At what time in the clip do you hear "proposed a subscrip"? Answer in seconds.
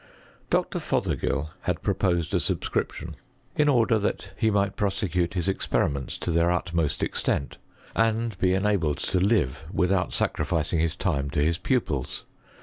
1.83-2.91